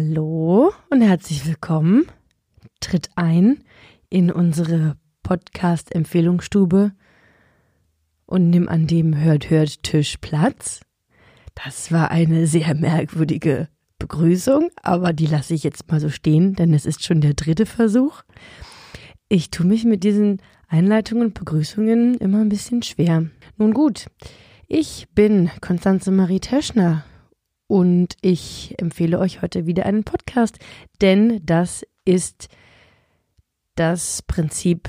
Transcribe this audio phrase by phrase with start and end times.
[0.00, 2.06] Hallo und herzlich willkommen.
[2.78, 3.64] Tritt ein
[4.08, 6.92] in unsere Podcast-Empfehlungsstube
[8.24, 10.82] und nimm an dem Hört Hört Tisch Platz.
[11.56, 13.66] Das war eine sehr merkwürdige
[13.98, 17.66] Begrüßung, aber die lasse ich jetzt mal so stehen, denn es ist schon der dritte
[17.66, 18.22] Versuch.
[19.28, 23.26] Ich tue mich mit diesen Einleitungen und Begrüßungen immer ein bisschen schwer.
[23.56, 24.06] Nun gut,
[24.68, 27.02] ich bin Konstanze Marie Teschner
[27.68, 30.58] und ich empfehle euch heute wieder einen Podcast,
[31.00, 32.48] denn das ist
[33.76, 34.88] das Prinzip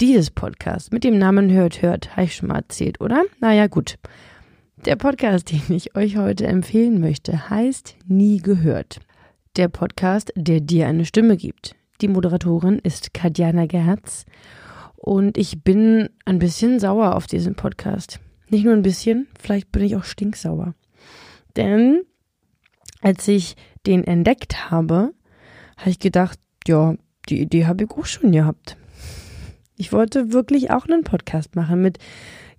[0.00, 0.90] dieses Podcasts.
[0.90, 3.22] Mit dem Namen Hört, Hört, habe ich schon mal erzählt, oder?
[3.40, 3.98] Naja, gut.
[4.84, 9.00] Der Podcast, den ich euch heute empfehlen möchte, heißt Nie gehört.
[9.56, 11.74] Der Podcast, der dir eine Stimme gibt.
[12.00, 14.24] Die Moderatorin ist Katjana Gerz
[14.96, 18.20] und ich bin ein bisschen sauer auf diesen Podcast.
[18.48, 20.74] Nicht nur ein bisschen, vielleicht bin ich auch stinksauer.
[21.56, 22.02] Denn
[23.00, 23.56] als ich
[23.86, 25.12] den entdeckt habe,
[25.76, 26.94] habe ich gedacht, ja,
[27.28, 28.76] die Idee habe ich auch schon gehabt.
[29.76, 31.98] Ich wollte wirklich auch einen Podcast machen mit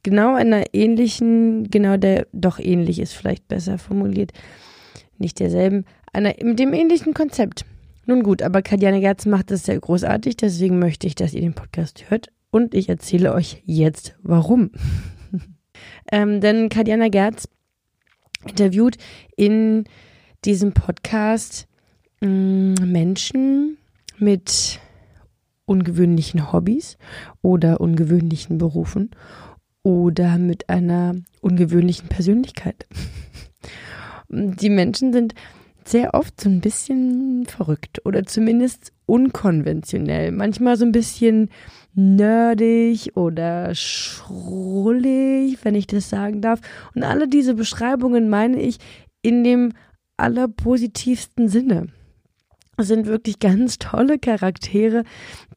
[0.04, 4.32] genau einer ähnlichen, genau der, doch ähnlich ist vielleicht besser formuliert,
[5.18, 7.66] nicht derselben, einer, mit dem ähnlichen Konzept.
[8.08, 11.54] Nun gut, aber Katjana Gerz macht das sehr großartig, deswegen möchte ich, dass ihr den
[11.54, 14.72] Podcast hört und ich erzähle euch jetzt warum.
[16.12, 17.48] ähm, denn Katjana Gerz
[18.46, 18.98] interviewt
[19.36, 19.86] in
[20.46, 21.68] diesem Podcast
[22.22, 23.78] mm, Menschen
[24.18, 24.80] mit
[25.66, 26.98] ungewöhnlichen Hobbys
[27.42, 29.12] oder ungewöhnlichen Berufen
[29.84, 32.88] oder mit einer ungewöhnlichen Persönlichkeit.
[34.30, 35.34] Die Menschen sind
[35.84, 40.32] sehr oft so ein bisschen verrückt oder zumindest unkonventionell.
[40.32, 41.50] Manchmal so ein bisschen
[41.94, 46.62] nerdig oder schrullig, wenn ich das sagen darf.
[46.96, 48.78] Und alle diese Beschreibungen meine ich
[49.22, 49.74] in dem
[50.18, 51.88] allerpositivsten Sinne.
[52.78, 55.04] Es sind wirklich ganz tolle Charaktere,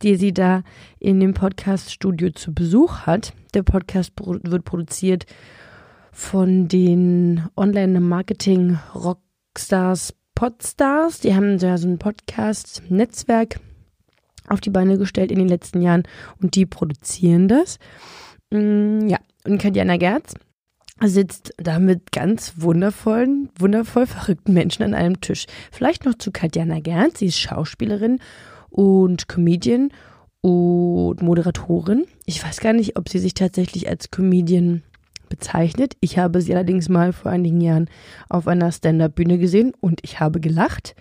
[0.02, 0.64] die sie da
[0.98, 3.32] in dem Podcast-Studio zu Besuch hat.
[3.54, 5.26] Der Podcast wird produziert
[6.12, 11.20] von den Online-Marketing-Rockstars Podstars.
[11.20, 13.60] Die haben ja so ein Podcast-Netzwerk
[14.49, 16.05] auf die Beine gestellt in den letzten Jahren
[16.41, 17.78] und die produzieren das.
[18.50, 20.34] Mm, ja, und Katjana Gerz
[21.03, 25.47] sitzt da mit ganz wundervollen, wundervoll verrückten Menschen an einem Tisch.
[25.72, 28.21] Vielleicht noch zu Katjana Gernst, sie ist Schauspielerin
[28.71, 29.91] und Comedian
[30.41, 32.06] und Moderatorin.
[32.26, 34.82] Ich weiß gar nicht, ob sie sich tatsächlich als Comedian
[35.28, 35.97] bezeichnet.
[36.00, 37.88] Ich habe sie allerdings mal vor einigen Jahren
[38.28, 40.94] auf einer Stand-up-Bühne gesehen und ich habe gelacht.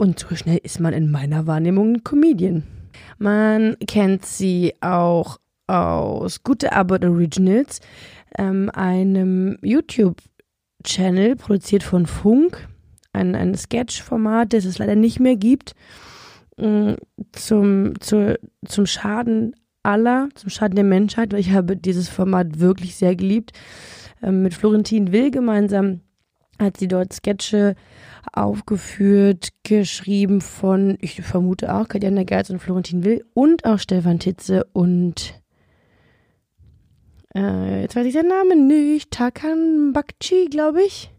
[0.00, 2.62] Und so schnell ist man in meiner Wahrnehmung ein Comedian.
[3.18, 7.80] Man kennt sie auch aus Gute Arbeit Originals
[8.38, 12.66] ähm, einem YouTube-Channel, produziert von Funk,
[13.12, 15.74] ein, ein Sketch-Format, das es leider nicht mehr gibt,
[16.56, 16.96] äh,
[17.32, 22.96] zum, zu, zum Schaden aller, zum Schaden der Menschheit, weil ich habe dieses Format wirklich
[22.96, 23.52] sehr geliebt.
[24.22, 26.00] Ähm, mit Florentin Will gemeinsam
[26.60, 27.74] hat sie dort Sketche
[28.32, 34.64] aufgeführt, geschrieben von, ich vermute auch, Katjana Gerz und Florentin Will und auch Stefan Titze
[34.72, 35.40] und
[37.34, 39.10] äh, jetzt weiß ich den Namen nicht.
[39.10, 41.10] Takan Bakchi, glaube ich.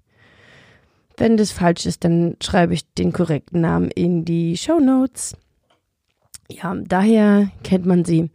[1.17, 5.35] Wenn das falsch ist, dann schreibe ich den korrekten Namen in die Show Notes.
[6.49, 8.29] Ja, daher kennt man sie.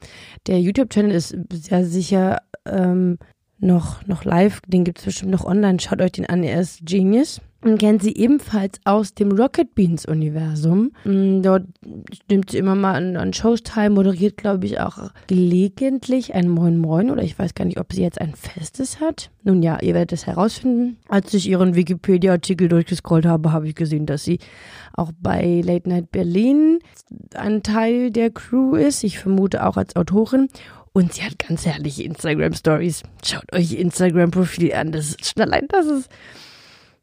[0.46, 3.18] Der YouTube-Channel ist sehr sicher ähm,
[3.58, 4.60] noch, noch live.
[4.66, 5.80] Den gibt es bestimmt noch online.
[5.80, 6.42] Schaut euch den an.
[6.42, 7.40] Er ist Genius.
[7.62, 10.92] Man kennt sie ebenfalls aus dem Rocket Beans Universum.
[11.04, 11.64] Mm, dort
[12.30, 16.76] nimmt sie immer mal an, an Shows teil, moderiert, glaube ich, auch gelegentlich ein Moin
[16.76, 19.30] Moin oder ich weiß gar nicht, ob sie jetzt ein Festes hat.
[19.42, 20.98] Nun ja, ihr werdet es herausfinden.
[21.08, 24.38] Als ich ihren Wikipedia-Artikel durchgescrollt habe, habe ich gesehen, dass sie
[24.92, 26.78] auch bei Late Night Berlin
[27.34, 29.02] ein Teil der Crew ist.
[29.02, 30.48] Ich vermute auch als Autorin.
[30.96, 33.02] Und sie hat ganz herrliche Instagram-Stories.
[33.22, 34.92] Schaut euch Instagram-Profil an.
[34.92, 36.08] Das ist allein, das ist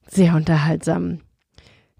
[0.09, 1.19] sehr unterhaltsam.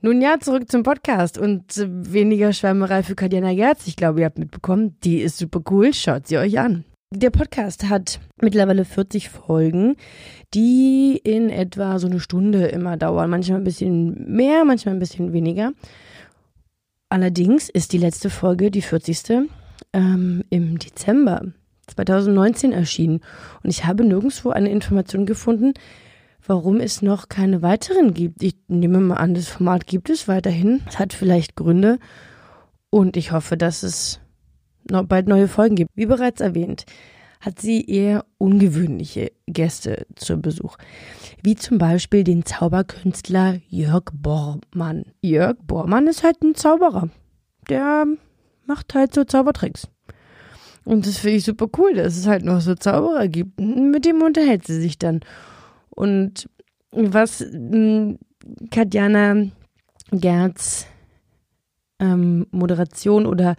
[0.01, 3.85] Nun ja, zurück zum Podcast und weniger Schwärmerei für Katjana Gerz.
[3.85, 5.93] Ich glaube, ihr habt mitbekommen, die ist super cool.
[5.93, 6.83] Schaut sie euch an.
[7.11, 9.95] Der Podcast hat mittlerweile 40 Folgen,
[10.55, 13.29] die in etwa so eine Stunde immer dauern.
[13.29, 15.73] Manchmal ein bisschen mehr, manchmal ein bisschen weniger.
[17.09, 19.47] Allerdings ist die letzte Folge, die 40.
[19.93, 21.53] Ähm, im Dezember
[21.93, 23.21] 2019 erschienen.
[23.63, 25.73] Und ich habe nirgendwo eine Information gefunden,
[26.45, 28.43] warum es noch keine weiteren gibt.
[28.43, 30.81] Ich nehme mal an, das Format gibt es weiterhin.
[30.87, 31.99] Es hat vielleicht Gründe
[32.89, 34.19] und ich hoffe, dass es
[34.89, 35.89] noch bald neue Folgen gibt.
[35.95, 36.85] Wie bereits erwähnt,
[37.39, 40.77] hat sie eher ungewöhnliche Gäste zu Besuch,
[41.41, 45.05] wie zum Beispiel den Zauberkünstler Jörg Bormann.
[45.21, 47.09] Jörg Bormann ist halt ein Zauberer,
[47.69, 48.05] der
[48.65, 49.89] macht halt so Zaubertricks.
[50.85, 53.59] Und das finde ich super cool, dass es halt noch so Zauberer gibt.
[53.59, 55.21] Mit dem unterhält sie sich dann.
[55.89, 56.49] Und
[56.91, 58.19] was hm,
[58.69, 59.47] Katjana
[60.11, 60.87] Gerz
[61.99, 63.55] ähm, Moderation oder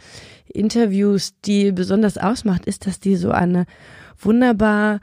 [0.46, 3.66] Interviews, die besonders ausmacht, ist, dass die so eine
[4.18, 5.00] wunderbar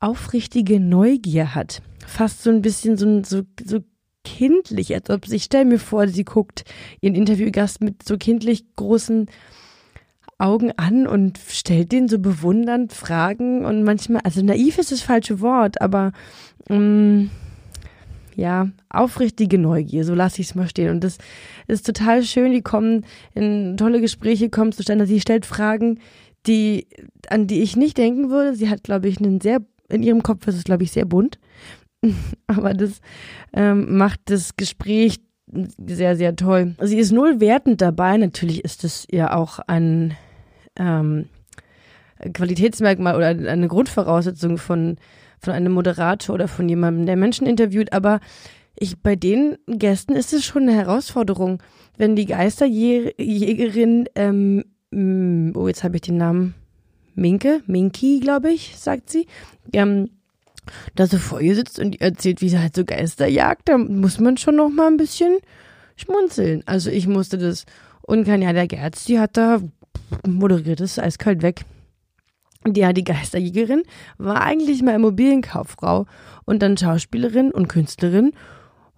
[0.00, 1.82] aufrichtige Neugier hat.
[2.06, 3.80] Fast so ein bisschen so, so, so
[4.22, 6.64] kindlich, als ob sie, ich stelle mir vor, sie guckt
[7.00, 9.26] ihren Interviewgast mit so kindlich großen
[10.38, 15.40] Augen an und stellt den so bewundernd Fragen und manchmal, also naiv ist das falsche
[15.40, 16.12] Wort, aber
[16.68, 17.30] ähm,
[18.36, 20.90] ja, aufrichtige Neugier, so lasse ich es mal stehen.
[20.90, 21.18] Und das
[21.66, 23.04] ist total schön, die kommen
[23.34, 25.06] in tolle Gespräche, kommen zustande.
[25.06, 26.00] Sie stellt Fragen,
[26.46, 26.88] die,
[27.28, 28.54] an die ich nicht denken würde.
[28.54, 31.38] Sie hat, glaube ich, einen sehr, in ihrem Kopf ist es, glaube ich, sehr bunt.
[32.46, 33.00] Aber das
[33.52, 35.20] ähm, macht das Gespräch
[35.86, 36.74] sehr, sehr toll.
[36.80, 38.16] Sie ist null wertend dabei.
[38.16, 40.16] Natürlich ist es ja auch ein
[40.76, 41.26] ähm,
[42.32, 44.96] Qualitätsmerkmal oder eine Grundvoraussetzung von
[45.44, 48.20] von einem Moderator oder von jemandem, der Menschen interviewt, aber
[48.76, 51.62] ich, bei den Gästen ist es schon eine Herausforderung,
[51.96, 56.54] wenn die Geisterjägerin, ähm, mm, oh, jetzt habe ich den Namen,
[57.14, 59.26] Minke, Minky, glaube ich, sagt sie,
[59.72, 60.10] ähm,
[60.94, 64.18] da so vor ihr sitzt und erzählt, wie sie halt so Geister jagt, da muss
[64.18, 65.38] man schon noch mal ein bisschen
[65.96, 66.62] schmunzeln.
[66.66, 67.64] Also ich musste das.
[68.02, 69.60] Und Kanja der Gerz, die hat da
[70.26, 71.64] moderiert es eiskalt weg.
[72.66, 73.82] Ja, die Geisterjägerin
[74.16, 76.06] war eigentlich mal Immobilienkauffrau
[76.44, 78.32] und dann Schauspielerin und Künstlerin.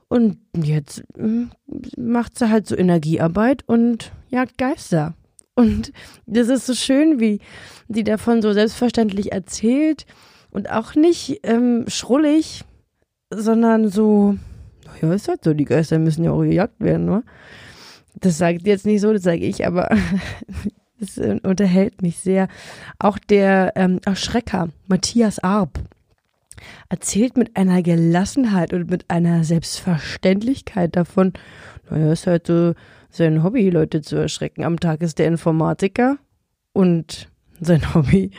[0.08, 1.50] Und jetzt hm,
[1.96, 5.14] macht sie halt so Energiearbeit und jagt Geister.
[5.56, 5.92] Und
[6.26, 7.40] das ist so schön, wie
[7.88, 10.06] sie davon so selbstverständlich erzählt
[10.56, 12.64] und auch nicht ähm, schrullig,
[13.30, 14.36] sondern so,
[14.84, 17.22] naja, ist halt so, die Geister müssen ja auch gejagt werden, ne?
[18.18, 19.90] Das sagt jetzt nicht so, das sage ich, aber
[20.98, 22.48] Das äh, unterhält mich sehr.
[22.98, 25.78] Auch der ähm, Erschrecker Matthias Arp
[26.88, 31.34] erzählt mit einer Gelassenheit und mit einer Selbstverständlichkeit davon,
[31.90, 32.72] naja, ist halt so
[33.10, 34.64] sein Hobby, Leute zu erschrecken.
[34.64, 36.16] Am Tag ist der Informatiker
[36.72, 37.28] und
[37.60, 38.30] sein Hobby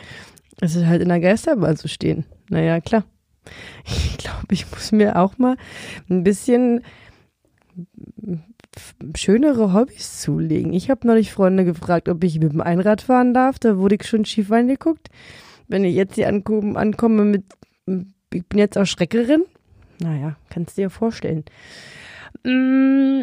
[0.60, 2.24] ist es halt in der Geisterbahn zu stehen.
[2.48, 3.04] Naja, klar.
[3.84, 5.56] Ich glaube, ich muss mir auch mal
[6.10, 6.82] ein bisschen
[9.16, 10.72] schönere Hobbys zulegen.
[10.72, 13.58] Ich habe neulich Freunde gefragt, ob ich mit dem Einrad fahren darf.
[13.58, 15.08] Da wurde ich schon schief angeguckt.
[15.68, 17.44] Wenn ich jetzt hier ankomme, ankomme mit,
[18.32, 19.44] ich bin jetzt auch Schreckerin.
[20.00, 21.44] Naja, kannst du dir vorstellen.
[22.44, 23.22] Mm,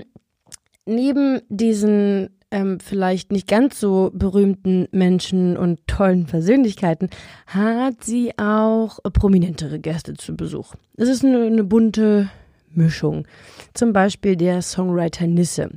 [0.86, 7.10] neben diesen ähm, vielleicht nicht ganz so berühmten Menschen und tollen Persönlichkeiten
[7.48, 10.74] hat sie auch prominentere Gäste zu Besuch.
[10.96, 12.30] Es ist eine, eine bunte
[12.72, 13.28] Mischung.
[13.74, 15.70] Zum Beispiel der Songwriter Nisse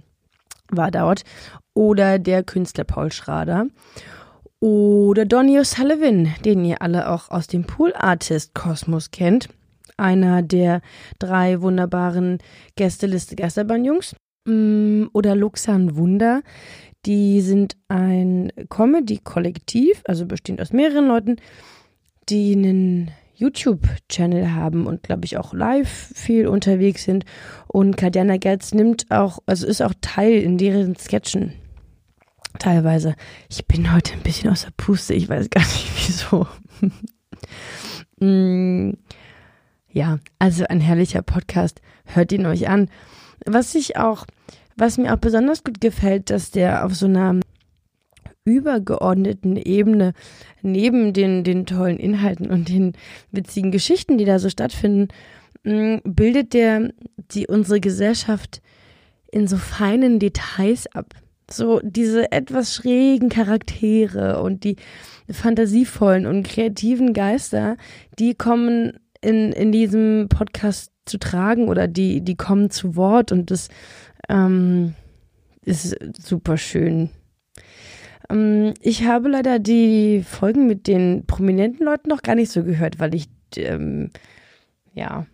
[0.70, 1.24] war dort
[1.74, 3.66] oder der Künstler Paul Schrader
[4.60, 9.48] oder Donny O'Sullivan, den ihr alle auch aus dem Pool Artist Kosmos kennt.
[9.96, 10.80] Einer der
[11.18, 12.38] drei wunderbaren
[12.76, 14.14] Gästeliste Geisterbahnjungs.
[14.48, 16.42] Mm, oder Luxan Wunder.
[17.06, 21.36] Die sind ein Comedy-Kollektiv, also bestehend aus mehreren Leuten,
[22.28, 27.24] die einen YouTube-Channel haben und glaube ich auch live viel unterwegs sind.
[27.68, 31.52] Und Katjana Gerz nimmt auch, also ist auch Teil in deren Sketchen.
[32.58, 33.14] Teilweise.
[33.48, 36.46] Ich bin heute ein bisschen aus der Puste, ich weiß gar nicht wieso.
[38.18, 38.94] mm,
[39.90, 41.80] ja, also ein herrlicher Podcast.
[42.06, 42.88] Hört ihn euch an.
[43.50, 44.26] Was ich auch,
[44.76, 47.40] was mir auch besonders gut gefällt, dass der auf so einer
[48.44, 50.12] übergeordneten Ebene
[50.62, 52.94] neben den, den tollen Inhalten und den
[53.30, 55.08] witzigen Geschichten, die da so stattfinden,
[55.64, 58.62] mm, bildet der die unsere Gesellschaft
[59.30, 61.14] in so feinen Details ab.
[61.50, 64.76] So diese etwas schrägen Charaktere und die
[65.30, 67.76] fantasievollen und kreativen Geister,
[68.18, 73.50] die kommen in, in diesem Podcast zu tragen oder die, die kommen zu Wort und
[73.50, 73.68] das
[74.28, 74.94] ähm,
[75.64, 77.10] ist super schön.
[78.30, 82.98] Ähm, ich habe leider die Folgen mit den prominenten Leuten noch gar nicht so gehört,
[82.98, 84.10] weil ich, ähm,
[84.94, 85.26] ja,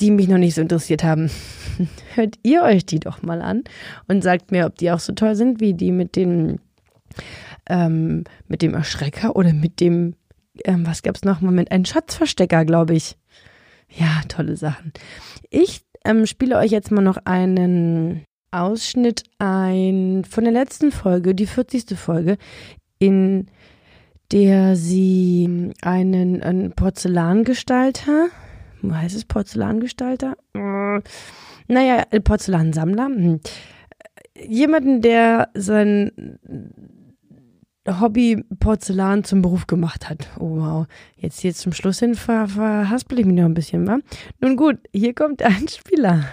[0.00, 1.30] die mich noch nicht so interessiert haben.
[2.14, 3.64] Hört ihr euch die doch mal an
[4.08, 6.60] und sagt mir, ob die auch so toll sind wie die mit den,
[7.68, 10.14] ähm, mit dem Erschrecker oder mit dem,
[10.64, 11.40] ähm, was gab's noch?
[11.40, 13.16] Moment, ein Schatzverstecker, glaube ich.
[13.96, 14.92] Ja, tolle Sachen.
[15.50, 21.46] Ich ähm, spiele euch jetzt mal noch einen Ausschnitt ein von der letzten Folge, die
[21.46, 21.98] 40.
[21.98, 22.36] Folge,
[22.98, 23.48] in
[24.30, 28.28] der sie einen, einen Porzellangestalter,
[28.90, 30.36] heißt es Porzellangestalter?
[31.68, 33.06] Naja, Porzellansammler.
[33.06, 33.40] Hm.
[34.46, 36.38] Jemanden, der sein
[37.88, 40.28] Hobby Porzellan zum Beruf gemacht hat.
[40.38, 40.86] Oh wow.
[41.16, 43.98] Jetzt jetzt zum Schluss hin ver verhaspel ich mich noch ein bisschen, wa?
[44.40, 46.24] Nun gut, hier kommt ein Spieler.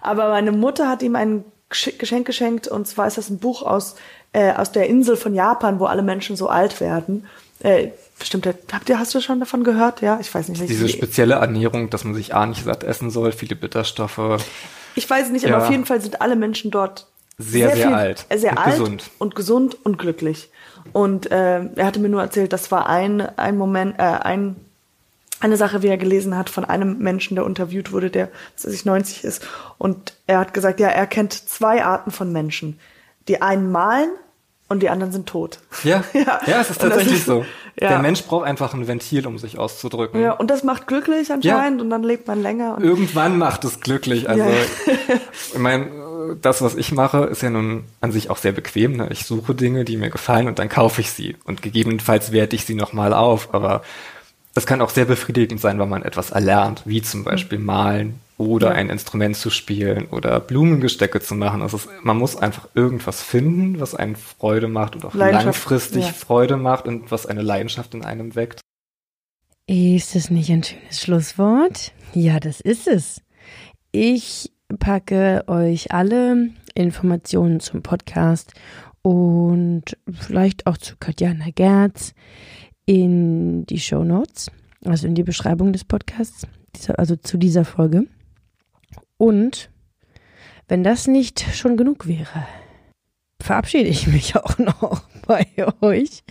[0.00, 3.96] Aber meine Mutter hat ihm ein Geschenk geschenkt und zwar ist das ein Buch aus,
[4.32, 7.26] äh, aus der Insel von Japan, wo alle Menschen so alt werden.
[7.60, 10.00] Äh, bestimmt, habt ihr, hast du schon davon gehört?
[10.00, 10.68] Ja, ich weiß nicht.
[10.68, 14.40] Diese spezielle Ernährung, dass man sich A nicht satt essen soll, viele Bitterstoffe.
[14.94, 15.54] Ich weiß nicht, ja.
[15.54, 17.07] aber auf jeden Fall sind alle Menschen dort
[17.38, 18.26] sehr, sehr, sehr viel, alt.
[18.34, 19.10] Sehr und alt gesund.
[19.18, 20.50] und gesund und glücklich.
[20.92, 24.56] Und äh, er hatte mir nur erzählt, das war ein, ein Moment, äh, ein,
[25.40, 29.24] eine Sache, wie er gelesen hat von einem Menschen, der interviewt wurde, der sich 90
[29.24, 29.46] ist.
[29.78, 32.80] Und er hat gesagt, ja, er kennt zwei Arten von Menschen.
[33.28, 34.10] Die einen malen
[34.68, 35.60] und die anderen sind tot.
[35.84, 37.44] Ja, ja, ja es ist tatsächlich ist, so.
[37.80, 37.90] Ja.
[37.90, 40.20] Der Mensch braucht einfach ein Ventil, um sich auszudrücken.
[40.20, 41.84] Ja, und das macht glücklich anscheinend ja.
[41.84, 42.76] und dann lebt man länger.
[42.80, 44.28] Irgendwann macht es glücklich.
[44.28, 44.50] Also, ja.
[45.52, 45.86] ich meine,
[46.42, 48.96] das, was ich mache, ist ja nun an sich auch sehr bequem.
[48.96, 49.06] Ne?
[49.12, 51.36] Ich suche Dinge, die mir gefallen und dann kaufe ich sie.
[51.44, 53.54] Und gegebenenfalls werte ich sie nochmal auf.
[53.54, 53.82] Aber
[54.56, 58.68] es kann auch sehr befriedigend sein, wenn man etwas erlernt, wie zum Beispiel malen oder
[58.68, 58.74] ja.
[58.74, 61.60] ein Instrument zu spielen oder Blumengestecke zu machen.
[61.60, 66.12] Also es, man muss einfach irgendwas finden, was einen Freude macht und auch langfristig ja.
[66.12, 68.60] Freude macht und was eine Leidenschaft in einem weckt.
[69.66, 71.92] Ist es nicht ein schönes Schlusswort?
[72.14, 73.20] Ja, das ist es.
[73.92, 78.52] Ich packe euch alle Informationen zum Podcast
[79.02, 82.14] und vielleicht auch zu Katjana Gerz
[82.86, 84.50] in die Show Notes,
[84.84, 86.46] also in die Beschreibung des Podcasts,
[86.96, 88.06] also zu dieser Folge.
[89.18, 89.70] Und
[90.68, 92.46] wenn das nicht schon genug wäre,
[93.40, 95.46] verabschiede ich mich auch noch bei
[95.80, 96.22] euch.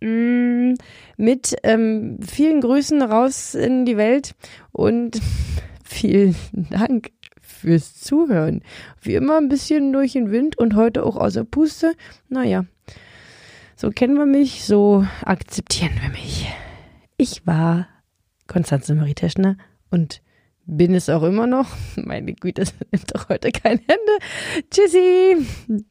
[0.00, 0.74] Mm,
[1.16, 4.34] mit ähm, vielen Grüßen raus in die Welt
[4.72, 5.20] und
[5.84, 8.62] vielen Dank fürs Zuhören.
[9.00, 11.94] Wie immer ein bisschen durch den Wind und heute auch außer Puste.
[12.28, 12.64] Naja,
[13.76, 16.48] so kennen wir mich, so akzeptieren wir mich.
[17.16, 17.88] Ich war
[18.46, 19.56] Konstanze Marie Teschner
[19.90, 20.20] und
[20.66, 21.68] bin es auch immer noch.
[21.96, 24.66] Meine Güte, das nimmt doch heute kein Ende.
[24.70, 25.84] Tschüssi!